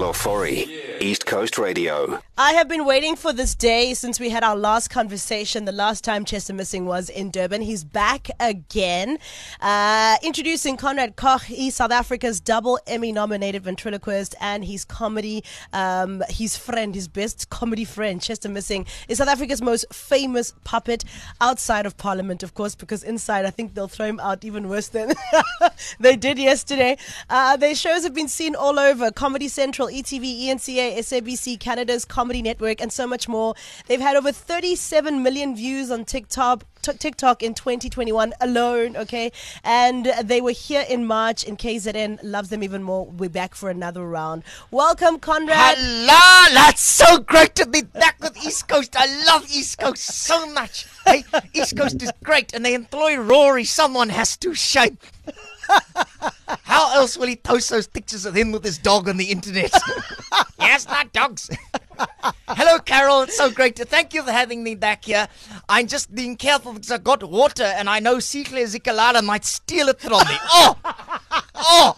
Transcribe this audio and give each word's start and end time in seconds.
Carol 0.00 0.14
Ofori, 0.14 0.66
East 1.00 1.24
Coast 1.24 1.56
Radio. 1.56 2.20
I 2.36 2.52
have 2.52 2.68
been 2.68 2.84
waiting 2.84 3.16
for 3.16 3.32
this 3.32 3.54
day 3.54 3.94
since 3.94 4.20
we 4.20 4.28
had 4.28 4.44
our 4.44 4.56
last 4.56 4.88
conversation. 4.88 5.64
The 5.64 5.72
last 5.72 6.04
time 6.04 6.26
Chester 6.26 6.52
Missing 6.52 6.84
was 6.84 7.08
in 7.08 7.30
Durban. 7.30 7.62
He's 7.62 7.84
back 7.84 8.28
again. 8.38 9.18
Uh, 9.62 10.16
introducing 10.22 10.76
Conrad 10.76 11.16
Koch. 11.16 11.44
He's 11.44 11.74
South 11.74 11.90
Africa's 11.90 12.38
double 12.38 12.78
Emmy 12.86 13.12
nominated 13.12 13.62
ventriloquist 13.62 14.34
and 14.40 14.64
his 14.64 14.84
comedy, 14.84 15.42
um, 15.72 16.22
his 16.28 16.58
friend, 16.58 16.94
his 16.94 17.08
best 17.08 17.48
comedy 17.48 17.84
friend, 17.84 18.20
Chester 18.20 18.50
Missing, 18.50 18.86
is 19.08 19.18
South 19.18 19.28
Africa's 19.28 19.62
most 19.62 19.92
famous 19.92 20.52
puppet 20.64 21.04
outside 21.40 21.86
of 21.86 21.96
Parliament, 21.96 22.42
of 22.42 22.52
course, 22.52 22.74
because 22.74 23.02
inside 23.02 23.46
I 23.46 23.50
think 23.50 23.74
they'll 23.74 23.88
throw 23.88 24.06
him 24.06 24.20
out 24.20 24.44
even 24.44 24.68
worse 24.68 24.88
than 24.88 25.14
they 26.00 26.16
did 26.16 26.38
yesterday. 26.38 26.98
Uh, 27.30 27.56
their 27.56 27.74
shows 27.74 28.02
have 28.02 28.14
been 28.14 28.28
seen 28.28 28.54
all 28.54 28.78
over 28.78 29.10
Comedy 29.10 29.48
Central, 29.48 29.88
ETV, 29.88 30.44
ENCA, 30.44 30.89
SABC, 30.90 31.58
Canada's 31.58 32.04
Comedy 32.04 32.42
Network, 32.42 32.80
and 32.80 32.92
so 32.92 33.06
much 33.06 33.28
more. 33.28 33.54
They've 33.86 34.00
had 34.00 34.16
over 34.16 34.32
37 34.32 35.22
million 35.22 35.56
views 35.56 35.90
on 35.90 36.04
TikTok. 36.04 36.64
TikTok 36.82 37.42
in 37.42 37.52
2021 37.52 38.32
alone, 38.40 38.96
okay? 38.96 39.30
And 39.62 40.06
they 40.24 40.40
were 40.40 40.50
here 40.50 40.84
in 40.88 41.04
March 41.04 41.44
in 41.44 41.58
KZN. 41.58 42.20
Loves 42.22 42.48
them 42.48 42.62
even 42.62 42.82
more. 42.82 43.04
We're 43.04 43.28
back 43.28 43.54
for 43.54 43.68
another 43.68 44.06
round. 44.06 44.44
Welcome, 44.70 45.18
Conrad. 45.18 45.76
Hello, 45.76 46.54
that's 46.54 46.80
so 46.80 47.18
great 47.18 47.54
to 47.56 47.66
be 47.66 47.82
back 47.82 48.18
with 48.22 48.34
East 48.38 48.66
Coast. 48.66 48.96
I 48.96 49.24
love 49.26 49.44
East 49.44 49.78
Coast 49.78 50.04
so 50.04 50.46
much. 50.52 50.86
Hey, 51.04 51.24
East 51.52 51.76
Coast 51.76 52.02
is 52.02 52.12
great, 52.24 52.54
and 52.54 52.64
they 52.64 52.72
employ 52.72 53.18
Rory. 53.18 53.64
Someone 53.64 54.08
has 54.08 54.38
to 54.38 54.54
shame. 54.54 54.96
How 56.62 56.94
else 56.94 57.16
will 57.16 57.26
he 57.26 57.36
post 57.36 57.70
those 57.70 57.86
pictures 57.86 58.24
of 58.26 58.34
him 58.36 58.52
with 58.52 58.64
his 58.64 58.78
dog 58.78 59.08
on 59.08 59.16
the 59.16 59.26
internet? 59.26 59.72
yes, 60.60 60.86
not 60.86 61.12
dogs. 61.12 61.50
Hello, 62.48 62.78
Carol. 62.78 63.22
It's 63.22 63.36
so 63.36 63.50
great 63.50 63.76
to 63.76 63.84
thank 63.84 64.14
you 64.14 64.22
for 64.22 64.32
having 64.32 64.62
me 64.62 64.74
back 64.74 65.04
here. 65.04 65.28
I'm 65.68 65.86
just 65.86 66.14
being 66.14 66.36
careful 66.36 66.72
because 66.72 66.90
I've 66.90 67.04
got 67.04 67.22
water 67.28 67.64
and 67.64 67.88
I 67.88 68.00
know 68.00 68.16
Sihle 68.16 68.64
Zikalala 68.64 69.22
might 69.22 69.44
steal 69.44 69.88
it 69.88 70.00
from 70.00 70.12
me. 70.12 70.36
Oh! 70.52 70.76
Oh! 71.56 71.96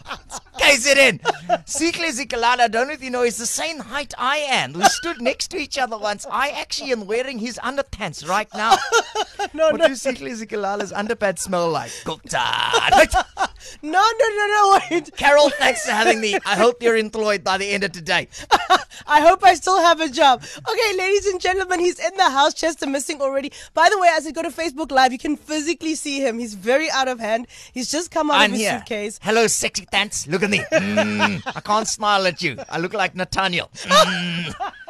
KZN. 0.59 1.20
Sihle 1.67 2.11
Zikalala, 2.11 2.61
I 2.61 2.69
don't 2.69 2.89
know 2.89 2.92
if 2.95 3.03
you 3.03 3.11
know, 3.11 3.23
is 3.23 3.36
the 3.39 3.47
same 3.47 3.79
height 3.79 4.12
I 4.19 4.39
am. 4.39 4.73
We 4.73 4.84
stood 4.84 5.20
next 5.20 5.48
to 5.53 5.57
each 5.57 5.79
other 5.79 5.98
once. 5.98 6.27
I 6.31 6.51
actually 6.51 6.92
am 6.92 7.07
wearing 7.07 7.39
his 7.39 7.59
underpants 7.62 8.29
right 8.29 8.48
now. 8.55 8.77
no, 9.55 9.70
What 9.70 9.81
no, 9.81 9.89
do 9.89 9.95
Sihle 9.95 10.31
Zikalala's 10.33 10.92
underpants 10.92 11.41
smell 11.41 11.70
like? 11.70 11.92
Gupta. 12.05 12.41
no, 13.83 13.91
no, 13.91 14.29
no, 14.29 14.47
no, 14.47 14.81
wait. 14.91 15.11
Carol, 15.17 15.51
thanks 15.51 15.85
for 15.85 15.93
having 15.93 16.21
me. 16.21 16.35
I 16.47 16.57
hope 16.57 16.83
you're 16.83 16.97
employed 16.97 17.43
by 17.45 17.59
the 17.59 17.67
end 17.67 17.85
of 17.85 17.93
today. 17.93 18.29
I 19.07 19.21
hope 19.21 19.45
I 19.45 19.55
still 19.55 19.81
have 19.81 20.01
a 20.01 20.09
job. 20.09 20.43
Okay, 20.59 20.97
ladies 20.97 21.27
and 21.27 21.41
gentlemen, 21.41 21.81
he's 21.81 21.99
in 21.99 22.17
the 22.17 22.31
house. 22.31 22.55
Chester 22.55 22.87
missing 22.87 23.21
already. 23.21 23.53
By 23.75 23.89
the 23.91 23.99
way, 23.99 24.09
as 24.13 24.27
I 24.27 24.31
go 24.31 24.43
to 24.43 24.51
Facebook 24.51 24.91
Live, 24.91 25.13
you 25.13 25.19
can 25.19 25.37
physically 25.37 25.95
see 25.95 26.21
him. 26.25 26.39
He's 26.39 26.55
very 26.55 26.91
out 26.91 27.09
of 27.09 27.19
hand. 27.21 27.47
He's 27.73 27.91
just 27.91 28.11
come 28.11 28.31
out 28.31 28.41
I'm 28.41 28.51
of 28.51 28.53
his 28.53 28.61
here. 28.61 28.79
suitcase. 28.79 29.19
Hello, 29.23 29.47
sexy 29.47 29.87
pants. 29.87 30.27
Look 30.27 30.43
at 30.43 30.51
me. 30.51 30.59
Mm, 30.73 31.43
I 31.57 31.61
can't 31.61 31.87
smile 31.89 32.27
at 32.27 32.43
you. 32.43 32.59
I 32.69 32.79
look 32.79 32.95
like 32.95 33.15
Nathaniel. 33.15 33.71
Mm. 33.75 34.73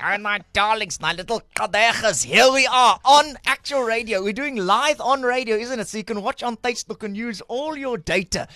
And 0.00 0.22
my 0.22 0.40
darlings, 0.52 1.00
my 1.00 1.12
little 1.12 1.42
kadejas, 1.56 2.24
here 2.24 2.52
we 2.52 2.66
are 2.66 3.00
on 3.04 3.36
actual 3.46 3.82
radio. 3.82 4.22
We're 4.22 4.32
doing 4.32 4.56
live 4.56 5.00
on 5.00 5.22
radio, 5.22 5.56
isn't 5.56 5.80
it? 5.80 5.88
So 5.88 5.98
you 5.98 6.04
can 6.04 6.22
watch 6.22 6.42
on 6.42 6.56
Facebook 6.56 7.02
and 7.02 7.16
use 7.16 7.40
all 7.48 7.76
your 7.76 7.98
data 7.98 8.46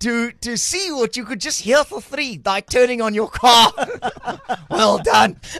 to 0.00 0.32
to 0.32 0.58
see 0.58 0.92
what 0.92 1.16
you 1.16 1.24
could 1.24 1.40
just 1.40 1.62
hear 1.62 1.84
for 1.84 2.02
free 2.02 2.36
by 2.36 2.60
turning 2.60 3.00
on 3.00 3.14
your 3.14 3.28
car. 3.28 3.72
well 4.70 4.98
done. 4.98 5.40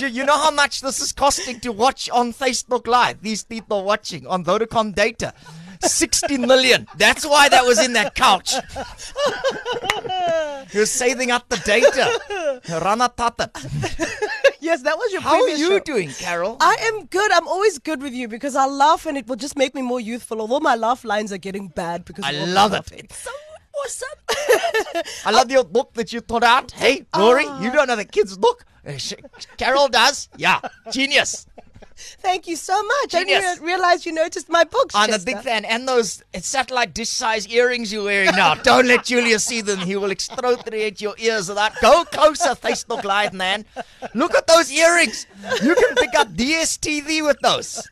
You 0.00 0.24
know 0.24 0.38
how 0.38 0.50
much 0.50 0.80
this 0.80 1.00
is 1.00 1.12
costing 1.12 1.60
to 1.60 1.72
watch 1.72 2.08
on 2.08 2.32
Facebook 2.32 2.86
Live? 2.86 3.20
These 3.20 3.44
people 3.44 3.84
watching 3.84 4.26
on 4.26 4.44
Vodacom 4.44 4.94
data. 4.94 5.34
60 5.82 6.38
million. 6.38 6.86
That's 6.96 7.26
why 7.26 7.48
that 7.48 7.64
was 7.64 7.84
in 7.84 7.92
that 7.94 8.14
couch. 8.14 8.54
You're 10.72 10.86
saving 10.86 11.30
up 11.30 11.48
the 11.48 11.56
data. 11.58 12.60
Rana 12.82 13.10
Tatat. 13.14 14.28
Yes, 14.60 14.82
that 14.82 14.96
was 14.96 15.12
your 15.12 15.20
How 15.22 15.42
are 15.42 15.48
you 15.48 15.68
show. 15.68 15.78
doing, 15.80 16.10
Carol? 16.10 16.56
I 16.60 16.76
am 16.82 17.06
good. 17.06 17.30
I'm 17.32 17.48
always 17.48 17.78
good 17.78 18.02
with 18.02 18.12
you 18.12 18.28
because 18.28 18.54
I 18.56 18.66
laugh 18.66 19.06
and 19.06 19.16
it 19.16 19.26
will 19.26 19.36
just 19.36 19.56
make 19.56 19.74
me 19.74 19.82
more 19.82 20.00
youthful. 20.00 20.40
Although 20.40 20.60
my 20.60 20.74
laugh 20.74 21.04
lines 21.04 21.32
are 21.32 21.38
getting 21.38 21.68
bad 21.68 22.04
because 22.04 22.24
I 22.24 22.32
the 22.32 22.46
love 22.46 22.74
it. 22.74 22.92
It's 22.92 23.16
so 23.16 23.30
awesome. 23.84 25.02
I 25.26 25.30
love 25.30 25.50
your 25.50 25.64
book 25.64 25.94
that 25.94 26.12
you 26.12 26.20
put 26.20 26.42
out. 26.42 26.70
Hey, 26.72 27.06
Rory, 27.16 27.44
you 27.44 27.70
don't 27.72 27.88
know 27.88 27.96
the 27.96 28.04
kids' 28.04 28.36
book. 28.36 28.64
Uh, 28.86 28.92
Carol 29.56 29.88
does. 29.88 30.28
Yeah, 30.36 30.60
genius. 30.90 31.46
Thank 31.96 32.46
you 32.46 32.56
so 32.56 32.82
much. 32.82 33.14
I 33.14 33.20
Genius. 33.20 33.40
didn't 33.40 33.64
realize 33.64 34.06
you 34.06 34.12
noticed 34.12 34.48
my 34.48 34.64
books. 34.64 34.94
I'm 34.94 35.12
a 35.12 35.18
big 35.18 35.38
fan. 35.40 35.64
And 35.64 35.86
those 35.86 36.22
satellite 36.34 36.94
dish 36.94 37.08
size 37.08 37.46
earrings 37.48 37.92
you're 37.92 38.04
wearing 38.04 38.32
now. 38.32 38.54
Don't 38.62 38.86
let 38.86 39.04
Julius 39.04 39.44
see 39.44 39.60
them. 39.60 39.80
He 39.80 39.96
will 39.96 40.10
extrapolate 40.10 41.00
your 41.00 41.14
ears 41.18 41.48
with 41.48 41.56
that. 41.56 41.74
Go 41.80 42.04
closer, 42.04 42.54
Facebook 42.54 43.04
Live, 43.04 43.32
man. 43.32 43.64
Look 44.14 44.34
at 44.34 44.46
those 44.46 44.70
earrings. 44.70 45.26
You 45.62 45.74
can 45.74 45.94
pick 45.96 46.14
up 46.14 46.28
DSTV 46.28 47.24
with 47.26 47.38
those. 47.42 47.88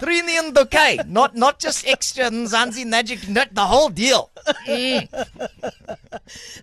Premium 0.00 0.52
bouquet, 0.52 0.98
not 1.06 1.34
not 1.36 1.58
just 1.58 1.86
extra 1.86 2.24
Mzansi 2.24 2.86
Magic, 2.86 3.28
not 3.28 3.54
the 3.54 3.62
whole 3.64 3.88
deal. 3.88 4.30
Mm. 4.66 5.08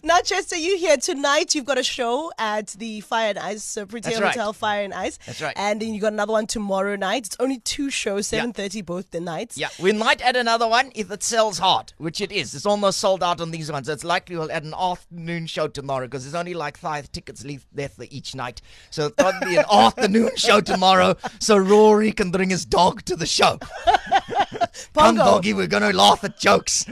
Now, 0.03 0.19
Chester, 0.21 0.55
you 0.55 0.77
here 0.77 0.97
tonight? 0.97 1.53
You've 1.55 1.65
got 1.65 1.77
a 1.77 1.83
show 1.83 2.31
at 2.37 2.67
the 2.67 3.01
Fire 3.01 3.29
and 3.29 3.39
Ice, 3.39 3.63
so 3.63 3.85
Pretty 3.85 4.13
right. 4.15 4.23
Hotel 4.23 4.53
Fire 4.53 4.83
and 4.83 4.93
Ice. 4.93 5.17
That's 5.25 5.41
right. 5.41 5.53
And 5.55 5.81
then 5.81 5.93
you 5.93 6.01
got 6.01 6.13
another 6.13 6.33
one 6.33 6.47
tomorrow 6.47 6.95
night. 6.95 7.27
It's 7.27 7.37
only 7.39 7.59
two 7.59 7.89
shows, 7.89 8.27
seven 8.27 8.53
thirty 8.53 8.81
both 8.81 9.11
the 9.11 9.19
nights. 9.19 9.57
Yeah, 9.57 9.69
we 9.79 9.91
might 9.93 10.21
add 10.21 10.35
another 10.35 10.67
one 10.67 10.91
if 10.95 11.11
it 11.11 11.23
sells 11.23 11.59
hard, 11.59 11.93
which 11.97 12.21
it 12.21 12.31
is. 12.31 12.53
It's 12.55 12.65
almost 12.65 12.99
sold 12.99 13.23
out 13.23 13.41
on 13.41 13.51
these 13.51 13.71
ones. 13.71 13.87
It's 13.89 14.03
likely 14.03 14.35
we'll 14.35 14.51
add 14.51 14.63
an 14.63 14.73
afternoon 14.77 15.47
show 15.47 15.67
tomorrow 15.67 16.07
because 16.07 16.23
there's 16.23 16.35
only 16.35 16.53
like 16.53 16.77
five 16.77 17.11
tickets 17.11 17.45
left 17.75 17.99
each 18.09 18.35
night. 18.35 18.61
So 18.89 19.11
it'll 19.17 19.39
be 19.41 19.57
an 19.57 19.65
afternoon 19.71 20.35
show 20.35 20.61
tomorrow 20.61 21.15
so 21.39 21.57
Rory 21.57 22.11
can 22.11 22.31
bring 22.31 22.49
his 22.49 22.65
dog 22.65 22.80
to 22.89 23.15
the 23.15 23.25
show. 23.25 23.59
Come, 24.93 25.15
doggy, 25.15 25.53
we're 25.53 25.67
going 25.67 25.83
to 25.83 25.95
laugh 25.95 26.23
at 26.23 26.39
jokes. 26.39 26.85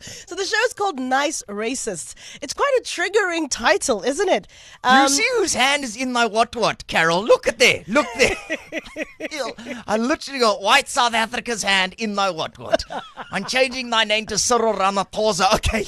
So 0.00 0.34
the 0.34 0.44
show's 0.44 0.72
called 0.72 0.98
Nice 0.98 1.42
Racists. 1.48 2.14
It's 2.40 2.54
quite 2.54 2.72
a 2.78 2.82
triggering 2.82 3.50
title, 3.50 4.02
isn't 4.02 4.28
it? 4.28 4.48
Um, 4.82 5.02
you 5.02 5.08
see 5.10 5.26
whose 5.36 5.52
hand 5.54 5.84
is 5.84 5.94
in 5.94 6.12
my 6.12 6.24
what 6.24 6.56
what, 6.56 6.86
Carol? 6.86 7.22
Look 7.22 7.46
at 7.46 7.58
there. 7.58 7.84
Look 7.86 8.06
there. 8.16 8.36
I 9.86 9.98
literally 9.98 10.40
got 10.40 10.62
white 10.62 10.88
South 10.88 11.12
Africa's 11.12 11.62
hand 11.62 11.94
in 11.98 12.14
my 12.14 12.30
what 12.30 12.58
what. 12.58 12.82
I'm 13.30 13.44
changing 13.44 13.90
my 13.90 14.04
name 14.04 14.26
to 14.26 14.38
Cyril 14.38 14.74
Ramaphosa. 14.74 15.48
Okay. 15.60 15.84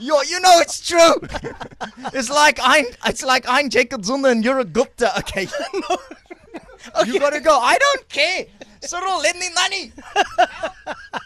Yo, 0.00 0.20
you 0.22 0.40
know 0.40 0.58
it's 0.58 0.86
true. 0.86 1.14
It's 2.12 2.28
like 2.28 2.58
I'm 2.62 2.84
it's 3.06 3.22
like 3.22 3.44
I'm 3.48 3.70
Jacob 3.70 4.04
Zuma 4.04 4.28
and 4.28 4.44
you're 4.44 4.58
a 4.58 4.64
Gupta. 4.64 5.16
Okay. 5.20 5.48
You 7.06 7.18
gotta 7.20 7.40
go. 7.40 7.58
I 7.58 7.78
don't 7.78 8.08
care. 8.08 8.46
Cyril, 8.82 9.18
lend 9.20 9.38
me 9.38 9.46
money. 9.54 9.92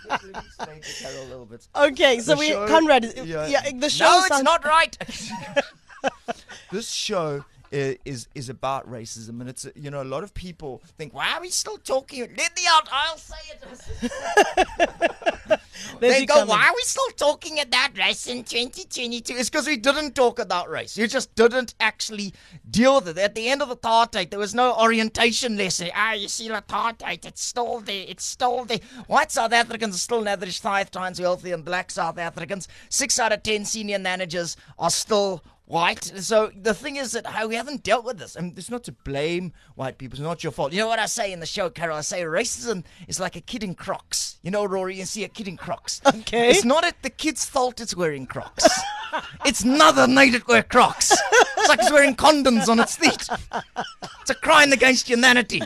Let 0.08 0.24
me 0.24 0.30
explain 0.46 0.80
to 0.80 1.02
Carol 1.02 1.22
a 1.22 1.28
little 1.28 1.46
bit. 1.46 1.66
Okay, 1.74 2.20
so 2.20 2.32
The 2.34 2.38
we 2.38 2.48
show- 2.48 2.66
Conrad. 2.68 3.04
is- 3.04 3.14
yeah. 3.26 3.46
Yeah, 3.46 3.70
the 3.74 3.90
show. 3.90 4.04
No, 4.04 4.24
it's 4.24 4.42
not 4.42 4.64
right. 4.76 4.96
this 6.72 6.90
show 6.90 7.44
is 7.72 8.26
is 8.34 8.48
about 8.48 8.90
racism, 8.90 9.40
and 9.40 9.48
it's 9.48 9.66
you 9.76 9.90
know 9.90 10.02
a 10.02 10.10
lot 10.14 10.24
of 10.24 10.34
people 10.34 10.82
think, 10.98 11.14
Why 11.14 11.34
are 11.34 11.40
we 11.40 11.50
still 11.50 11.78
talking? 11.78 12.20
Let 12.22 12.56
me 12.56 12.62
out. 12.68 12.88
I'll 12.90 13.18
say 13.18 13.36
it. 13.52 15.59
There's 16.00 16.14
They 16.18 16.26
go, 16.26 16.34
coming. 16.34 16.48
why 16.48 16.68
are 16.68 16.74
we 16.74 16.82
still 16.82 17.08
talking 17.16 17.60
about 17.60 17.96
race 17.96 18.26
in 18.26 18.44
2022? 18.44 19.34
It's 19.34 19.50
because 19.50 19.66
we 19.66 19.76
didn't 19.76 20.14
talk 20.14 20.38
about 20.38 20.68
race. 20.68 20.96
You 20.96 21.06
just 21.06 21.34
didn't 21.34 21.74
actually 21.80 22.32
deal 22.68 22.96
with 22.96 23.08
it. 23.08 23.18
At 23.18 23.34
the 23.34 23.48
end 23.48 23.62
of 23.62 23.68
the 23.68 23.76
apartheid, 23.76 24.30
there 24.30 24.38
was 24.38 24.54
no 24.54 24.74
orientation 24.76 25.56
lesson. 25.56 25.90
Ah, 25.94 26.12
you 26.14 26.28
see, 26.28 26.48
the 26.48 26.62
apartheid, 26.62 27.24
it's 27.24 27.42
still 27.42 27.80
there. 27.80 28.04
It's 28.08 28.24
still 28.24 28.64
there. 28.64 28.80
White 29.06 29.30
South 29.32 29.52
Africans 29.52 29.94
are 29.94 29.98
still 29.98 30.18
on 30.18 30.28
average 30.28 30.60
five 30.60 30.90
times 30.90 31.20
wealthier 31.20 31.56
than 31.56 31.62
black 31.62 31.90
South 31.90 32.18
Africans. 32.18 32.68
Six 32.88 33.18
out 33.18 33.32
of 33.32 33.42
ten 33.42 33.64
senior 33.64 33.98
managers 33.98 34.56
are 34.78 34.90
still 34.90 35.42
white. 35.70 36.04
So 36.04 36.50
the 36.60 36.74
thing 36.74 36.96
is 36.96 37.12
that 37.12 37.26
how 37.26 37.46
we 37.46 37.54
haven't 37.54 37.84
dealt 37.84 38.04
with 38.04 38.18
this. 38.18 38.34
And 38.36 38.58
it's 38.58 38.70
not 38.70 38.84
to 38.84 38.92
blame 38.92 39.52
white 39.76 39.98
people. 39.98 40.16
It's 40.16 40.22
not 40.22 40.42
your 40.42 40.52
fault. 40.52 40.72
You 40.72 40.80
know 40.80 40.88
what 40.88 40.98
I 40.98 41.06
say 41.06 41.32
in 41.32 41.40
the 41.40 41.46
show, 41.46 41.70
Carol? 41.70 41.96
I 41.96 42.00
say 42.00 42.22
racism 42.22 42.84
is 43.06 43.20
like 43.20 43.36
a 43.36 43.40
kid 43.40 43.62
in 43.62 43.74
Crocs. 43.74 44.38
You 44.42 44.50
know, 44.50 44.64
Rory, 44.64 44.96
you 44.96 45.04
see 45.04 45.24
a 45.24 45.28
kid 45.28 45.48
in 45.48 45.56
Crocs. 45.56 46.00
Okay. 46.20 46.50
It's 46.50 46.64
not 46.64 46.84
at 46.84 47.00
the 47.02 47.08
kid's 47.08 47.44
fault 47.44 47.80
it's 47.80 47.96
wearing 47.96 48.26
Crocs. 48.26 48.68
it's 49.46 49.64
mother 49.64 50.06
made 50.06 50.34
it 50.34 50.46
wear 50.46 50.62
Crocs. 50.62 51.12
It's 51.12 51.68
like 51.68 51.78
it's 51.78 51.90
wearing 51.90 52.14
condoms 52.14 52.68
on 52.68 52.78
its 52.78 52.96
feet. 52.96 53.28
It's 54.20 54.30
a 54.30 54.34
crime 54.34 54.72
against 54.72 55.08
humanity. 55.08 55.62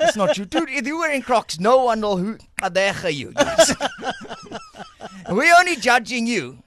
It's 0.00 0.16
not 0.16 0.38
you. 0.38 0.44
Dude, 0.44 0.68
if 0.70 0.86
you're 0.86 0.98
wearing 0.98 1.22
Crocs, 1.22 1.58
no 1.58 1.84
one 1.84 2.00
will 2.00 2.16
who 2.16 2.38
you. 3.10 3.32
We're 5.30 5.54
only 5.58 5.76
judging 5.76 6.26
you 6.26 6.58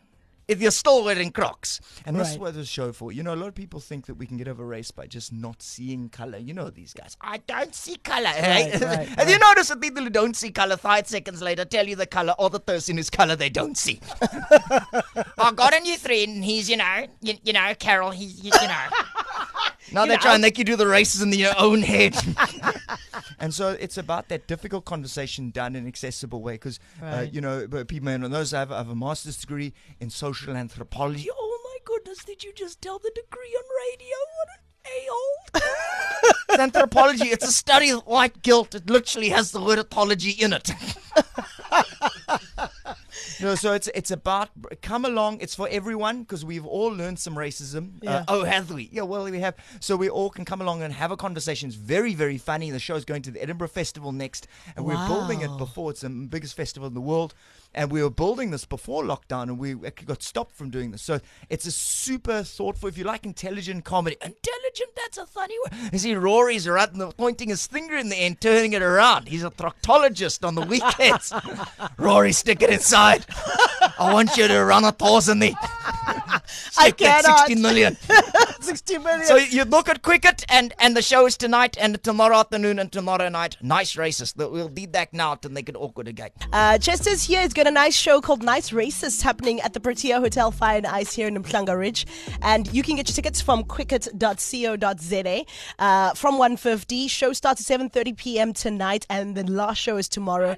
if 0.52 0.62
you're 0.62 0.70
still 0.70 1.04
wearing 1.04 1.32
Crocs. 1.32 1.80
And 2.06 2.20
this 2.20 2.32
is 2.32 2.38
what 2.38 2.54
the 2.54 2.66
show 2.66 2.92
for. 2.92 3.12
You 3.12 3.24
know, 3.24 3.34
a 3.34 3.38
lot 3.38 3.48
of 3.48 3.56
people 3.56 3.80
think 3.80 4.06
that 4.08 4.16
we 4.16 4.26
can 4.26 4.36
get 4.36 4.50
over 4.50 4.66
race 4.66 4.92
by 4.92 5.08
just 5.08 5.32
not 5.32 5.62
seeing 5.62 6.10
color. 6.10 6.38
You 6.38 6.54
know 6.54 6.70
these 6.70 6.94
guys. 6.94 7.16
I 7.22 7.38
don't 7.38 7.74
see 7.74 7.96
color. 7.96 8.28
Hey? 8.28 8.72
Right, 8.74 8.82
right, 8.82 9.10
and 9.18 9.30
you 9.30 9.40
notice 9.40 9.70
that 9.70 9.80
people 9.80 10.04
who 10.04 10.10
don't 10.10 10.36
see 10.36 10.52
color 10.52 10.76
five 10.76 11.08
seconds 11.08 11.42
later 11.42 11.64
tell 11.64 11.88
you 11.88 11.96
the 11.96 12.06
color 12.06 12.36
or 12.38 12.50
the 12.50 12.60
person 12.60 12.98
whose 12.98 13.10
color 13.10 13.38
they 13.38 13.50
don't 13.50 13.78
see. 13.78 14.02
I've 15.38 15.56
got 15.56 15.74
a 15.74 15.80
new 15.80 15.98
friend. 15.98 16.12
And 16.36 16.44
he's, 16.44 16.70
you 16.70 16.78
know, 16.78 17.08
you, 17.22 17.36
you 17.44 17.54
know, 17.54 17.74
Carol. 17.80 18.12
He's, 18.12 18.44
you, 18.44 18.52
you 18.54 18.68
know. 18.68 18.86
now 19.94 20.06
they 20.06 20.18
try 20.18 20.34
and 20.34 20.42
make 20.42 20.58
you 20.58 20.66
do 20.66 20.76
the 20.76 20.88
races 20.88 21.22
in 21.22 21.32
your 21.32 21.58
own 21.58 21.82
head. 21.82 22.16
And 23.42 23.54
so 23.54 23.76
it's 23.80 23.98
about 23.98 24.30
that 24.30 24.48
difficult 24.48 24.86
conversation 24.86 25.50
done 25.50 25.76
in 25.76 25.84
an 25.84 25.88
accessible 25.88 26.42
way 26.42 26.54
because, 26.54 26.80
uh, 27.02 27.26
you 27.30 27.42
know, 27.42 27.68
people 27.68 28.06
may 28.06 28.18
not 28.18 28.30
know, 28.30 28.44
so 28.44 28.58
I 28.58 28.60
have, 28.60 28.72
I 28.72 28.78
have 28.78 28.90
a 28.90 28.96
master's 28.96 29.38
degree 29.38 29.74
in 30.00 30.12
social 30.12 30.56
anthropology. 30.56 31.28
Oh 31.32 31.60
my 31.64 31.78
goodness, 31.84 32.24
did 32.24 32.44
you 32.44 32.54
just 32.54 32.82
tell 32.82 33.00
the 33.00 33.12
degree 33.16 33.58
on 33.58 33.64
radio? 33.90 34.16
What 34.38 34.48
an 34.56 34.62
a-hole. 34.86 35.62
It's 36.50 36.60
anthropology. 36.60 37.30
It's 37.30 37.48
a 37.48 37.52
study 37.52 37.90
of 37.90 38.02
white 38.02 38.44
guilt. 38.44 38.76
It 38.76 38.90
literally 38.90 39.30
has 39.30 39.52
the 39.52 39.62
word 39.62 39.80
ethology 39.80 40.40
in 40.40 40.54
it. 40.54 40.70
no, 43.42 43.56
so 43.56 43.74
it's 43.74 43.90
it's 43.94 44.12
about 44.12 44.50
come 44.82 45.06
along. 45.06 45.40
It's 45.42 45.56
for 45.56 45.68
everyone 45.70 46.22
because 46.22 46.46
we've 46.46 46.66
all 46.66 46.90
learned 46.90 47.20
some 47.20 47.36
racism. 47.36 47.94
Yeah. 48.02 48.18
Uh, 48.18 48.26
oh, 48.28 48.44
have 48.44 48.72
we? 48.72 48.90
Yeah, 48.92 49.04
well, 49.04 49.24
we 49.24 49.40
have. 49.40 49.56
So 49.80 49.96
we 49.96 50.10
all 50.10 50.30
can 50.30 50.46
come 50.46 50.62
along 50.62 50.84
and 50.84 50.94
have 50.94 51.12
a 51.12 51.18
conversation. 51.18 51.68
It's 51.68 51.76
very, 51.76 52.14
very 52.14 52.38
funny. 52.38 52.72
The 52.72 52.80
show's 52.80 53.06
going 53.06 53.22
to 53.24 53.32
the 53.32 53.42
Edinburgh 53.42 53.70
Festival 53.70 54.12
next, 54.12 54.48
and 54.76 54.86
we're 54.86 55.08
building 55.08 55.42
it 55.42 55.58
before. 55.58 55.92
It's 55.92 56.02
the 56.02 56.10
biggest 56.10 56.56
festival 56.56 56.88
in 56.88 56.94
the 56.94 57.02
world. 57.02 57.34
And 57.74 57.90
we 57.90 58.04
were 58.04 58.10
building 58.10 58.52
this 58.52 58.66
before 58.66 59.04
lockdown, 59.04 59.44
and 59.44 59.58
we 59.58 59.76
got 59.76 60.22
stopped 60.22 60.56
from 60.56 60.70
doing 60.70 60.92
this. 60.92 61.02
So 61.02 61.20
it's 61.50 61.66
a 61.66 61.72
super 61.72 62.44
thoughtful. 62.44 62.90
If 62.90 62.98
you 62.98 63.06
like 63.06 63.26
intelligent 63.26 63.86
comedy, 63.86 64.18
intelligent. 64.22 64.90
That's 64.96 65.18
a 65.18 65.26
funny 65.26 65.56
word. 65.64 65.94
You 65.94 66.00
see, 66.00 66.16
Rory's 66.16 66.68
right, 66.68 66.90
pointing 67.18 67.50
his 67.50 67.66
finger 67.68 67.96
in 67.96 68.10
the 68.10 68.16
end, 68.16 68.42
turning 68.42 68.74
it 68.74 68.82
around. 68.82 69.28
He's 69.28 69.44
a 69.44 69.50
proctologist 69.50 70.46
on 70.46 70.56
the 70.56 70.62
weekends. 70.62 71.34
Rory, 71.98 72.32
stick 72.34 72.62
it 72.62 72.70
inside. 72.70 73.26
I 74.00 74.12
want 74.14 74.38
you 74.38 74.48
to 74.48 74.64
run 74.64 74.84
a 74.84 74.92
there. 74.92 75.54
I 76.78 76.92
cannot. 76.92 77.48
16 77.48 77.62
million. 77.62 77.98
60 78.72 78.98
million. 79.00 79.26
So 79.26 79.36
you 79.36 79.64
look 79.66 79.90
at 79.90 80.02
Quicket, 80.02 80.46
and, 80.50 80.74
and 80.80 80.96
the 80.96 81.02
show 81.02 81.26
is 81.26 81.38
tonight, 81.38 81.78
and 81.80 82.02
tomorrow 82.04 82.38
afternoon, 82.38 82.80
and 82.80 82.92
tomorrow 82.92 83.30
night. 83.30 83.58
Nice 83.62 83.96
races. 83.96 84.34
That 84.34 84.52
We'll 84.52 84.70
be 84.70 84.86
back 84.86 85.14
now 85.14 85.36
to 85.36 85.50
make 85.50 85.70
it 85.70 85.76
awkward 85.76 86.08
again. 86.08 86.30
Uh, 86.52 86.78
Chester's 86.78 87.24
here. 87.24 87.42
He's 87.42 87.54
got 87.54 87.68
a 87.68 87.72
nice 87.72 87.96
show 87.96 88.22
called 88.22 88.44
Nice 88.44 88.72
Racists 88.72 89.22
happening 89.22 89.62
at 89.62 89.74
the 89.74 89.80
Protea 89.80 90.20
Hotel 90.20 90.52
Fire 90.52 90.78
and 90.78 90.88
Ice 90.88 91.14
here 91.14 91.28
in 91.28 91.42
Umhlanga 91.42 91.78
Ridge. 91.78 92.06
And 92.42 92.72
you 92.74 92.84
can 92.84 92.96
get 92.96 93.08
your 93.08 93.16
tickets 93.16 93.42
from 93.42 93.64
quicket.co.za 93.64 95.46
uh, 95.80 96.14
from 96.14 96.36
1.50. 96.36 97.10
Show 97.10 97.34
starts 97.34 97.70
at 97.70 97.80
7.30 97.80 98.18
p.m. 98.18 98.54
tonight 98.54 99.06
and 99.10 99.36
the 99.36 99.44
last 99.44 99.78
show 99.80 99.98
is 99.98 100.08
tomorrow. 100.10 100.56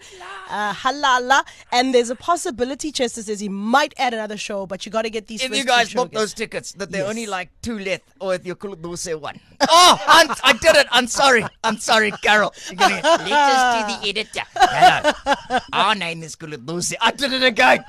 Uh, 0.50 0.74
halala. 0.74 1.44
And 1.72 1.94
there's 1.94 2.10
a 2.10 2.16
possibility, 2.16 2.92
Chester 2.92 3.22
says, 3.24 3.40
he 3.40 3.50
might 3.50 3.94
add 3.98 4.14
another 4.14 4.38
show, 4.38 4.66
but 4.66 4.86
you 4.86 4.92
got 4.92 5.04
to 5.04 5.10
get 5.10 5.28
these 5.28 5.44
If 5.44 5.56
you 5.56 5.66
guys 5.66 5.94
book 5.94 6.12
those 6.12 6.34
tickets, 6.34 6.72
that 6.74 6.92
they're 6.92 7.02
Yes. 7.02 7.10
only 7.10 7.26
like 7.26 7.50
two 7.62 7.78
left, 7.80 8.03
or 8.20 8.36
if 8.36 8.46
you 8.46 8.56
could 8.56 8.82
do 8.82 8.96
say 8.96 9.16
one. 9.16 9.40
Oh, 9.62 10.00
I'm, 10.08 10.30
I 10.44 10.54
did 10.54 10.76
it. 10.76 10.88
I'm 10.92 11.08
sorry. 11.08 11.46
I'm 11.64 11.78
sorry, 11.78 12.12
Carol. 12.12 12.54
You're 12.68 12.78
gonna, 12.78 12.96
Let 13.04 13.32
us 13.32 14.02
to 14.02 14.02
the 14.02 14.10
editor. 14.10 14.42
Hello. 14.56 15.60
Our 15.74 15.96
name 15.96 16.24
is 16.24 16.36
Kuludusi. 16.36 16.94
I 17.02 17.12
did 17.12 17.34
it 17.34 17.44
again. 17.44 17.84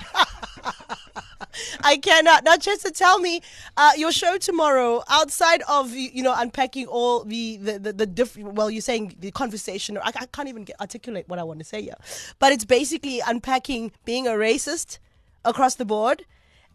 I 1.81 1.97
cannot. 1.97 2.43
Now, 2.43 2.57
Chester, 2.57 2.91
tell 2.91 3.19
me 3.19 3.41
uh, 3.77 3.91
your 3.97 4.11
show 4.11 4.37
tomorrow. 4.37 5.03
Outside 5.09 5.61
of 5.69 5.93
you 5.93 6.09
you 6.13 6.23
know 6.23 6.33
unpacking 6.35 6.87
all 6.87 7.23
the 7.23 7.57
the 7.57 7.79
the, 7.79 7.93
the 7.93 8.05
different. 8.05 8.53
Well, 8.53 8.69
you're 8.69 8.81
saying 8.81 9.15
the 9.19 9.31
conversation. 9.31 9.97
I, 9.97 10.11
I 10.15 10.25
can't 10.25 10.49
even 10.49 10.63
get, 10.65 10.79
articulate 10.81 11.29
what 11.29 11.39
I 11.39 11.43
want 11.43 11.59
to 11.59 11.65
say 11.65 11.81
here, 11.81 11.95
but 12.39 12.51
it's 12.51 12.65
basically 12.65 13.21
unpacking 13.25 13.91
being 14.03 14.27
a 14.27 14.31
racist 14.31 14.99
across 15.43 15.75
the 15.75 15.85
board, 15.85 16.25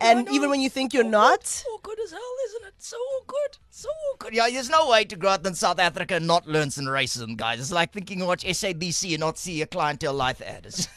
and 0.00 0.29
even 0.31 0.50
when 0.50 0.61
you 0.61 0.70
think 0.70 0.94
you're 0.94 1.05
oh, 1.05 1.08
not. 1.08 1.64
Oh, 1.67 1.75
awkward 1.75 1.99
as 2.02 2.11
hell, 2.11 2.20
isn't 2.47 2.69
it? 2.69 2.75
So 2.79 2.97
awkward. 2.97 3.58
So 3.70 3.88
awkward. 4.12 4.35
Yeah, 4.35 4.49
there's 4.50 4.70
no 4.70 4.88
way 4.88 5.05
to 5.05 5.17
go 5.17 5.29
out 5.29 5.47
in 5.47 5.55
South 5.55 5.79
Africa 5.79 6.17
and 6.17 6.26
not 6.26 6.47
learn 6.47 6.70
some 6.70 6.87
racism, 6.87 7.37
guys. 7.37 7.61
It's 7.61 7.73
like 7.73 7.93
thinking 7.93 8.25
watch 8.25 8.44
SABC 8.44 9.11
and 9.12 9.20
not 9.20 9.38
see 9.38 9.62
a 9.62 9.67
clientele 9.67 10.14
life 10.14 10.41
ad. 10.43 10.67
It's- 10.67 10.88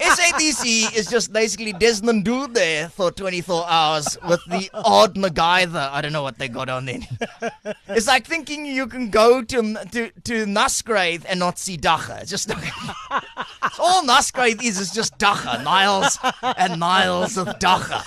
SABC 0.00 0.94
is 0.96 1.06
just 1.06 1.32
basically 1.32 1.72
Desmond 1.72 2.24
Doe 2.24 2.46
there 2.46 2.88
for 2.88 3.10
24 3.10 3.66
hours 3.68 4.16
with 4.28 4.40
the 4.46 4.70
odd 4.72 5.14
MacGyver. 5.14 5.90
I 5.90 6.00
don't 6.00 6.12
know 6.12 6.22
what 6.22 6.38
they 6.38 6.48
got 6.48 6.68
on 6.68 6.86
then. 6.86 7.06
It's 7.88 8.06
like 8.06 8.26
thinking 8.26 8.66
you 8.66 8.86
can 8.86 9.10
go 9.10 9.42
to 9.42 9.74
to 9.92 10.10
to 10.24 10.46
Musgrave 10.46 11.24
and 11.28 11.38
not 11.38 11.58
see 11.58 11.76
Dacha. 11.76 12.18
It's 12.22 12.30
just 12.30 12.50
all 13.78 14.02
Musgrave 14.04 14.62
is 14.62 14.78
is 14.78 14.90
just 14.92 15.16
Dacha, 15.18 15.62
Niles 15.62 16.18
and 16.42 16.80
Niles 16.80 17.36
of 17.36 17.58
Dacha. 17.58 18.02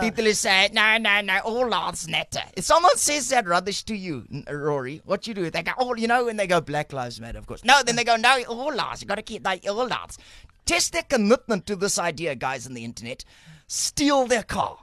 People 0.00 0.24
who 0.24 0.32
say, 0.32 0.68
no, 0.72 0.98
no, 0.98 1.20
no, 1.20 1.38
all 1.40 1.68
lives 1.68 2.08
matter. 2.08 2.42
If 2.56 2.64
someone 2.64 2.96
says 2.96 3.28
that 3.30 3.46
rubbish 3.46 3.82
to 3.84 3.94
you, 3.94 4.24
Rory, 4.50 5.02
what 5.04 5.26
you 5.26 5.34
do? 5.34 5.50
They 5.50 5.62
go, 5.62 5.72
oh, 5.78 5.94
you 5.94 6.06
know, 6.06 6.24
when 6.26 6.36
they 6.36 6.46
go, 6.46 6.60
Black 6.60 6.92
Lives 6.92 7.20
Matter, 7.20 7.38
of 7.38 7.46
course. 7.46 7.64
No, 7.64 7.82
then 7.82 7.96
they 7.96 8.04
go, 8.04 8.16
no, 8.16 8.42
all 8.48 8.74
lives. 8.74 9.02
You 9.02 9.08
got 9.08 9.16
to 9.16 9.22
keep 9.22 9.44
like 9.44 9.68
all 9.68 9.86
lives. 9.86 10.18
Test 10.64 10.92
their 10.92 11.02
commitment 11.02 11.66
to 11.66 11.76
this 11.76 11.98
idea, 11.98 12.34
guys, 12.34 12.66
on 12.66 12.74
the 12.74 12.84
internet. 12.84 13.24
Steal 13.66 14.26
their 14.26 14.42
car. 14.42 14.78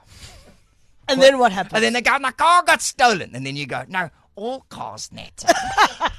And 1.08 1.20
then 1.20 1.38
what 1.38 1.52
happens? 1.52 1.74
And 1.74 1.84
then 1.84 1.92
they 1.94 2.02
go, 2.02 2.18
my 2.18 2.32
car 2.32 2.62
got 2.62 2.82
stolen. 2.82 3.34
And 3.34 3.44
then 3.44 3.56
you 3.56 3.66
go, 3.66 3.84
no, 3.88 4.10
all 4.36 4.66
cars 4.68 5.10
matter. 5.12 5.48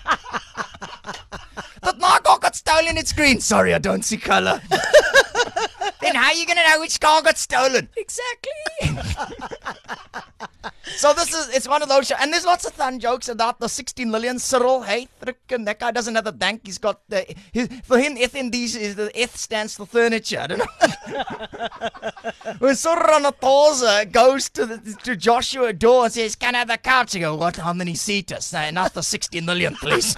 but 2.52 2.52
my 2.52 2.52
car 2.52 2.52
got 2.52 2.56
stolen, 2.56 2.98
it's 2.98 3.14
green. 3.14 3.40
Sorry, 3.40 3.74
I 3.74 3.80
don't 3.80 4.04
see 4.04 4.18
color. 4.18 4.62
then 6.02 6.16
how 6.16 6.28
are 6.28 6.34
you 6.34 6.46
going 6.46 6.58
to 6.58 6.70
know 6.70 6.80
which 6.80 7.00
car 7.00 7.22
got 7.22 7.38
stolen? 7.38 7.88
Exactly. 7.96 8.52
so 10.96 11.14
this 11.14 11.34
is, 11.34 11.56
it's 11.56 11.68
one 11.68 11.82
of 11.82 11.90
those 11.90 12.08
shows. 12.08 12.18
And 12.22 12.34
there's 12.34 12.46
lots 12.46 12.66
of 12.66 12.74
fun 12.74 13.00
jokes 13.00 13.30
about 13.30 13.60
the 13.60 13.68
16 13.68 14.10
million. 14.10 14.40
Cyril, 14.40 14.82
hey, 14.82 15.08
frickin', 15.22 15.66
that 15.66 15.80
guy 15.80 15.92
doesn't 15.92 16.16
have 16.16 16.28
a 16.28 16.32
bank. 16.32 16.62
He's 16.66 16.78
got 16.78 17.02
the, 17.10 17.26
his, 17.52 17.68
for 17.84 18.00
him, 18.00 18.16
FNB 18.16 18.76
is 18.76 18.96
the 18.96 19.12
F 19.16 19.36
stands 19.36 19.76
for 19.76 19.86
furniture. 19.86 20.40
I 20.40 20.48
don't 20.48 20.60
know. 20.60 20.66
when 22.60 22.76
Cyril 22.76 22.98
Ramaphosa 22.98 24.12
goes 24.12 24.50
to 24.50 24.66
the, 24.66 24.98
to 25.04 25.16
Joshua 25.16 25.74
Doore 25.74 26.06
and 26.06 26.14
says, 26.14 26.36
"Can 26.36 26.56
I 26.56 26.60
have 26.60 26.70
a 26.70 26.78
couch?" 26.78 27.16
You 27.16 27.22
go, 27.22 27.36
"What? 27.36 27.58
How 27.58 27.74
many 27.74 27.96
seaters?" 27.96 28.54
No, 28.54 28.70
not 28.72 28.94
the 28.94 29.04
60 29.04 29.42
million, 29.42 29.76
please. 29.76 30.16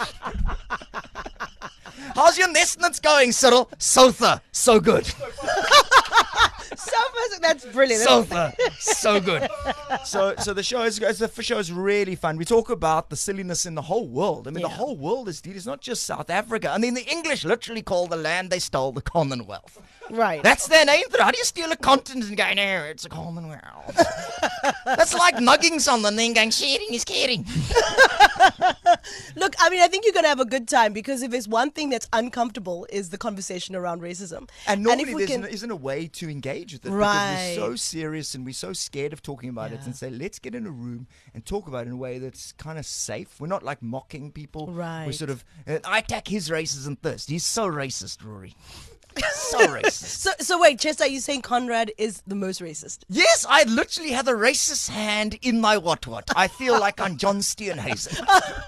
How's 2.24 2.38
your 2.38 2.48
investments 2.48 3.02
going, 3.02 3.34
Cyril? 3.34 3.70
Sofa, 3.80 4.42
so 4.54 4.80
good. 4.80 5.06
so 6.78 6.96
that's 7.42 7.66
brilliant. 7.66 8.02
Sofa, 8.02 8.54
so 8.80 9.20
good. 9.20 9.50
so 10.06 10.34
so 10.38 10.54
the 10.54 10.64
show 10.64 10.84
is 10.84 11.02
it's- 11.02 11.18
the 11.20 11.44
show 11.44 11.58
is 11.58 11.70
really 11.70 12.16
fun. 12.16 12.38
We 12.38 12.46
talk 12.46 12.70
about 12.70 13.10
the 13.10 13.18
silliness 13.18 13.66
in 13.66 13.76
the 13.76 13.82
whole 13.82 14.08
world. 14.08 14.48
I 14.48 14.52
mean, 14.52 14.62
the 14.62 14.70
whole 14.70 14.96
world 14.96 15.28
is 15.28 15.42
deed. 15.42 15.58
It's 15.58 15.66
not 15.66 15.82
just 15.82 16.04
South 16.04 16.30
Africa. 16.30 16.70
I 16.72 16.78
mean, 16.78 16.94
the 16.94 17.06
English 17.12 17.44
literally 17.44 17.82
call 17.82 18.08
the 18.08 18.16
land 18.16 18.50
they 18.50 18.60
stole 18.60 18.94
the 18.94 19.02
Commonwealth. 19.02 19.82
right. 20.10 20.42
That's 20.42 20.70
their 20.70 20.86
name 20.86 21.04
for 21.10 21.18
it. 21.18 21.24
How 21.24 21.32
do 21.32 21.38
you 21.38 21.44
steal 21.44 21.74
a 21.74 21.76
continent 21.76 22.30
and 22.30 22.38
go, 22.38 22.54
no, 22.54 22.84
it's 22.86 23.04
a 23.04 23.10
Commonwealth? 23.10 24.00
That's 24.86 25.14
like 25.14 25.42
mugging 25.42 25.80
someone 25.80 26.14
and 26.14 26.20
then 26.20 26.34
going, 26.34 26.52
sharing 26.52 26.88
is 26.94 27.04
caring. 27.06 27.46
Look, 29.36 29.56
I 29.60 29.70
mean, 29.70 29.82
I 29.82 29.88
think 29.88 30.06
you're 30.06 30.14
going 30.14 30.24
to 30.26 30.30
have 30.30 30.40
a 30.40 30.46
good 30.46 30.68
time 30.68 30.94
because 30.94 31.22
if 31.24 31.32
there's 31.32 31.48
one 31.48 31.72
thing 31.72 31.90
that's 31.90 32.08
uncomfortable 32.14 32.86
is 32.90 33.10
the 33.10 33.18
conversation 33.18 33.76
around 33.76 34.02
racism. 34.02 34.50
And 34.68 34.84
normally 34.84 35.04
if 35.04 35.14
we 35.16 35.26
there's 35.26 35.42
can, 35.42 35.46
isn't 35.50 35.72
a 35.72 35.76
way 35.76 36.08
to 36.08 36.30
engage 36.30 36.74
with 36.74 36.86
it 36.86 36.92
Right. 36.92 37.54
because 37.56 37.58
we're 37.58 37.72
so 37.72 37.76
serious 37.76 38.36
and 38.36 38.46
we're 38.46 38.54
so 38.54 38.74
scared 38.74 39.14
of 39.14 39.22
talking 39.22 39.50
about 39.50 39.72
it 39.72 39.80
and 39.86 39.96
say 39.96 40.10
let's 40.10 40.40
get 40.40 40.56
in 40.56 40.66
a 40.66 40.72
room 40.72 41.08
and 41.34 41.46
talk 41.46 41.68
about 41.68 41.86
it 41.86 41.88
in 41.88 41.94
a 41.94 41.98
way 41.98 42.20
that's 42.20 42.52
kind 42.54 42.78
of 42.78 42.86
safe. 42.86 43.40
We're 43.40 43.48
not 43.48 43.64
like 43.64 43.82
mocking 43.82 44.32
people. 44.32 44.68
Right. 44.68 45.06
We're 45.06 45.12
sort 45.14 45.30
of 45.32 45.44
Uh, 45.68 45.80
I 45.86 46.00
attack 46.00 46.28
his 46.28 46.50
racism 46.50 46.98
first. 47.02 47.30
He's 47.30 47.46
so 47.46 47.68
racist, 47.70 48.24
Rory. 48.24 48.56
So 49.54 49.68
racist. 49.68 50.18
so, 50.18 50.32
so 50.40 50.60
wait, 50.60 50.80
Chester, 50.80 51.04
are 51.04 51.08
you 51.08 51.20
saying 51.20 51.44
Conrad 51.44 51.92
is 51.98 52.24
the 52.26 52.36
most 52.36 52.60
racist? 52.60 53.00
Yes, 53.10 53.46
I 53.48 53.64
literally 53.64 54.12
have 54.12 54.28
a 54.28 54.34
racist 54.34 54.90
hand 54.90 55.38
in 55.42 55.62
my 55.62 55.78
what 55.78 56.08
what. 56.08 56.30
I 56.36 56.48
feel 56.48 56.80
like 56.80 57.00
I'm 57.00 57.18
John 57.18 57.38
Steenhuisen. 57.40 58.26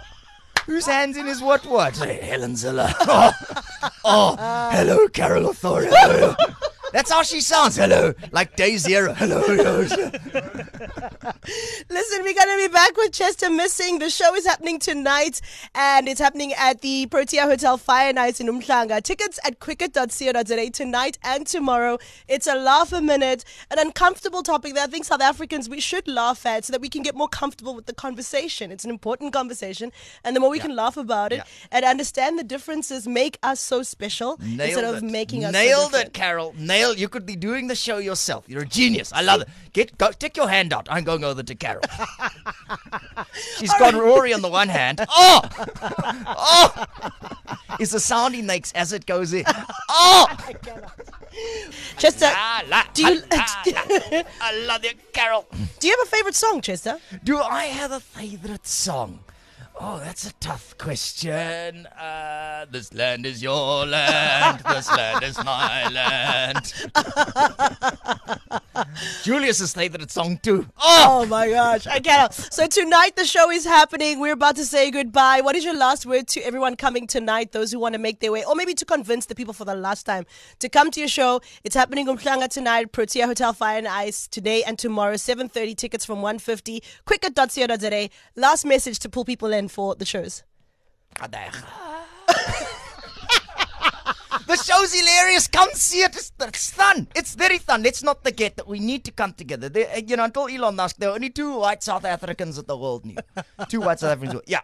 Whose 0.66 0.86
hands 0.86 1.18
in 1.18 1.26
his 1.26 1.42
what 1.42 1.66
what? 1.66 1.96
Helen 1.98 2.54
Zille. 2.54 2.92
Oh, 3.02 3.32
oh 4.04 4.36
hello, 4.72 5.08
Carol 5.08 5.50
Authority. 5.50 5.92
That's 6.96 7.12
how 7.12 7.24
she 7.24 7.42
sounds. 7.42 7.76
Hello, 7.76 8.14
like 8.32 8.56
day 8.56 8.78
zero. 8.78 9.14
Hello. 9.14 9.42
hello. 9.46 9.80
Listen, 11.90 12.24
we're 12.24 12.34
going 12.34 12.58
to 12.58 12.58
be 12.58 12.72
back 12.72 12.96
with 12.96 13.12
Chester 13.12 13.50
Missing. 13.50 14.00
The 14.00 14.10
show 14.10 14.34
is 14.34 14.46
happening 14.46 14.80
tonight 14.80 15.42
and 15.76 16.08
it's 16.08 16.22
happening 16.22 16.54
at 16.54 16.80
the 16.80 17.08
Protea 17.08 17.42
Hotel 17.48 17.76
Fire 17.78 18.08
and 18.08 18.18
Ice 18.18 18.40
in 18.40 18.48
Umhlanga. 18.48 19.04
Tickets 19.04 19.40
at 19.46 19.60
quicket.co.za 19.60 20.70
tonight 20.70 21.18
and 21.22 21.46
tomorrow. 21.46 21.98
It's 22.30 22.48
a 22.48 22.56
laugh 22.56 22.94
a 22.94 23.02
minute, 23.02 23.44
an 23.72 23.78
uncomfortable 23.80 24.42
topic 24.42 24.74
that 24.76 24.88
I 24.88 24.92
think 24.92 25.04
South 25.04 25.22
Africans 25.22 25.68
we 25.68 25.82
should 25.82 26.08
laugh 26.08 26.46
at 26.46 26.64
so 26.64 26.72
that 26.72 26.80
we 26.80 26.88
can 26.88 27.02
get 27.02 27.14
more 27.14 27.28
comfortable 27.28 27.76
with 27.76 27.88
the 27.88 27.94
conversation. 27.94 28.72
It's 28.72 28.86
an 28.86 28.90
important 28.90 29.34
conversation 29.34 29.92
and 30.24 30.34
the 30.34 30.40
more 30.40 30.50
we 30.50 30.60
can 30.60 30.74
laugh 30.78 30.96
about 30.96 31.34
it 31.34 31.38
Yeah. 31.40 31.44
and 31.74 31.84
understand 31.84 32.40
the 32.40 32.44
differences 32.46 33.06
make 33.06 33.38
us 33.44 33.60
so 33.60 33.84
special 33.84 34.40
instead 34.42 34.86
of 34.86 34.96
it. 34.98 35.04
making 35.04 35.44
us 35.44 35.52
Nailed 35.52 35.92
different. 35.92 36.08
it, 36.08 36.14
Carol. 36.14 36.56
Nailed. 36.58 36.85
You 36.92 37.10
could 37.10 37.26
be 37.26 37.36
doing 37.36 37.68
the 37.68 37.76
show 37.76 37.98
yourself. 37.98 38.46
You're 38.48 38.64
a 38.64 38.68
genius. 38.68 39.12
I 39.14 39.22
love 39.22 39.42
it. 39.42 39.50
Get 39.74 39.98
go. 39.98 40.12
Stick 40.12 40.38
your 40.38 40.50
hand 40.50 40.74
out. 40.74 40.88
I'm 40.90 41.04
going 41.04 41.24
over 41.24 41.44
to 41.44 41.56
Carol. 41.56 41.82
She's 43.58 43.74
got 43.76 43.94
Rory 43.94 44.34
on 44.34 44.42
the 44.42 44.50
one 44.50 44.70
hand. 44.70 45.06
Oh, 45.18 45.42
oh, 46.28 46.86
is 47.80 47.92
the 47.92 48.00
sound 48.00 48.36
he 48.36 48.42
makes 48.42 48.72
as 48.74 48.92
it 48.94 49.06
goes 49.06 49.34
in. 49.34 49.44
Oh, 49.90 50.28
Chester, 51.98 52.32
do 52.94 53.02
you. 53.04 53.22
I 53.32 54.64
love 54.68 54.84
you, 54.84 54.92
Carol. 55.14 55.46
do 55.80 55.88
you 55.88 55.96
have 55.98 56.08
a 56.08 56.10
favorite 56.10 56.36
song, 56.36 56.62
Chester? 56.62 57.00
Do 57.24 57.40
I 57.40 57.66
have 57.66 57.92
a 57.92 58.00
favorite 58.00 58.68
song? 58.68 59.20
Oh, 59.78 60.00
that's 60.00 60.26
a 60.26 60.34
tough 60.36 60.78
question. 60.78 61.86
Uh, 61.88 62.66
this 62.72 62.94
land 62.94 63.26
is 63.26 63.44
your 63.44 63.86
land. 63.86 64.62
This 64.70 64.90
land 64.90 65.24
is 65.24 65.38
my 65.44 65.90
land. 65.90 66.74
Julius's 69.24 69.74
favorite 69.74 70.12
song 70.12 70.40
too. 70.42 70.68
Oh, 70.78 71.04
Oh 71.08 71.26
my 71.28 71.50
gosh, 71.50 71.88
I 71.88 72.00
cannot. 72.00 72.34
So 72.34 72.68
tonight 72.68 73.16
the 73.16 73.26
show 73.26 73.50
is 73.50 73.66
happening. 73.66 74.20
We're 74.20 74.34
about 74.34 74.56
to 74.58 74.66
say 74.66 74.92
goodbye. 74.92 75.42
What 75.42 75.56
is 75.56 75.64
your 75.64 75.76
last 75.76 76.06
word 76.06 76.28
to 76.30 76.42
everyone 76.42 76.76
coming 76.76 77.08
tonight? 77.08 77.52
Those 77.52 77.72
who 77.72 77.80
want 77.80 77.94
to 77.94 78.00
make 78.00 78.20
their 78.20 78.32
way, 78.32 78.44
or 78.44 78.56
maybe 78.56 78.74
to 78.76 78.86
convince 78.86 79.26
the 79.28 79.36
people 79.36 79.54
for 79.54 79.66
the 79.66 79.76
last 79.76 80.06
time 80.06 80.26
to 80.60 80.70
come 80.70 80.92
to 80.92 81.00
your 81.00 81.10
show. 81.10 81.42
It's 81.64 81.76
happening 81.76 82.10
on 82.10 82.18
Umhlanga 82.18 82.48
tonight, 82.50 82.92
Protea 82.92 83.28
Hotel 83.28 83.54
Fire 83.54 83.78
and 83.78 83.88
Ice 83.88 84.28
today 84.28 84.64
and 84.64 84.78
tomorrow. 84.78 85.16
Seven 85.18 85.48
thirty 85.50 85.76
tickets 85.76 86.06
from 86.06 86.22
one 86.22 86.40
fifty. 86.40 86.84
Quicket 87.06 87.36
.co.za. 87.36 88.10
Last 88.36 88.66
message 88.66 89.00
to 89.00 89.10
pull 89.10 89.26
people 89.26 89.54
in 89.54 89.68
for 89.68 89.96
the 89.96 90.06
shows. 90.06 90.44
The 94.56 94.64
show's 94.64 94.94
hilarious. 94.94 95.48
Come 95.48 95.70
see 95.74 96.02
it. 96.02 96.16
It's, 96.16 96.32
it's 96.40 96.72
fun. 96.72 97.08
It's 97.16 97.36
very 97.36 97.58
fun. 97.58 97.84
Let's 97.84 98.04
not 98.04 98.24
forget 98.24 98.56
that 98.56 98.68
we 98.68 98.80
need 98.80 99.04
to 99.04 99.12
come 99.12 99.34
together. 99.34 99.70
Uh, 99.76 100.00
you 100.06 100.16
know, 100.16 100.24
until 100.24 100.48
Elon 100.48 100.76
Musk, 100.76 100.96
there 100.98 101.10
were 101.10 101.16
only 101.16 101.30
two 101.30 101.58
white 101.58 101.84
South 101.84 102.06
Africans 102.06 102.56
that 102.56 102.68
the 102.68 102.78
world 102.78 103.06
knew. 103.06 103.18
two 103.70 103.82
white 103.82 104.00
South 104.00 104.12
Africans. 104.12 104.42
Yeah. 104.48 104.62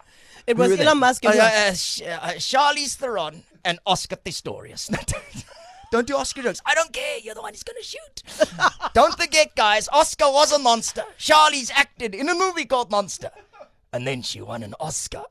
It 0.48 0.58
was? 0.58 0.80
Elon 0.80 1.00
Musk 1.00 1.26
and 1.26 1.34
who 1.34 1.40
uh, 1.40 1.44
uh, 1.44 1.74
Sh- 1.74 2.02
uh, 2.04 2.20
Charlize 2.38 2.96
Theron 2.96 3.44
and 3.66 3.80
Oscar 3.86 4.16
Pistorius. 4.16 4.90
Don't 5.92 6.08
do 6.08 6.16
Oscar 6.16 6.42
jokes. 6.42 6.62
I 6.66 6.74
don't 6.74 6.94
care. 6.94 7.20
You're 7.20 7.36
the 7.36 7.42
one 7.42 7.52
who's 7.52 7.64
going 7.64 7.76
to 7.78 7.84
shoot. 7.84 8.24
don't 8.94 9.20
forget, 9.20 9.54
guys. 9.58 9.90
Oscar 9.92 10.32
was 10.32 10.54
a 10.54 10.58
monster. 10.58 11.04
Charlize 11.20 11.70
acted 11.76 12.16
in 12.16 12.30
a 12.30 12.34
movie 12.34 12.64
called 12.64 12.90
Monster. 12.90 13.30
And 13.94 14.08
then 14.08 14.22
she 14.22 14.40
won 14.40 14.64
an 14.64 14.74
Oscar. 14.80 15.24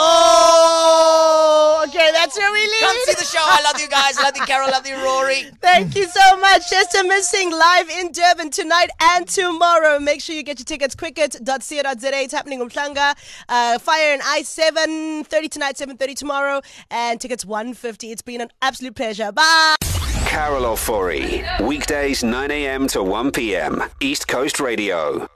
Oh, 0.00 1.84
okay, 1.88 2.10
that's 2.10 2.38
where 2.38 2.50
we 2.50 2.60
leave. 2.60 2.80
Come 2.80 2.96
see 3.04 3.12
the 3.12 3.24
show. 3.24 3.38
I 3.42 3.60
love 3.62 3.78
you 3.78 3.86
guys. 3.88 4.16
I 4.16 4.22
love 4.22 4.34
you, 4.34 4.46
Carol. 4.46 4.68
I 4.68 4.70
love 4.70 4.86
you, 4.86 4.96
Rory. 4.96 5.42
Thank 5.60 5.94
you 5.94 6.06
so 6.06 6.38
much. 6.38 6.70
Chester 6.70 7.04
Missing 7.04 7.50
live 7.50 7.90
in 7.90 8.10
Durban 8.12 8.48
tonight 8.50 8.88
and 8.98 9.28
tomorrow. 9.28 9.98
Make 9.98 10.22
sure 10.22 10.34
you 10.34 10.42
get 10.42 10.58
your 10.58 10.64
tickets 10.64 10.94
quicket.co.za. 10.94 12.22
It's 12.22 12.32
happening 12.32 12.62
on 12.62 12.70
Planga. 12.70 13.14
Uh, 13.46 13.78
Fire 13.78 14.14
and 14.14 14.22
Ice 14.24 14.58
7.30 14.58 15.50
tonight, 15.50 15.76
7.30 15.76 16.14
tomorrow. 16.16 16.62
And 16.90 17.20
tickets 17.20 17.44
150. 17.44 18.10
It's 18.10 18.22
been 18.22 18.40
an 18.40 18.50
absolute 18.62 18.94
pleasure. 18.94 19.32
Bye. 19.32 19.76
Carol 20.24 20.62
Ofori. 20.62 21.44
Weekdays 21.60 22.24
9 22.24 22.50
a.m. 22.50 22.86
to 22.88 23.02
1 23.02 23.32
p.m. 23.32 23.82
East 24.00 24.28
Coast 24.28 24.60
Radio. 24.60 25.28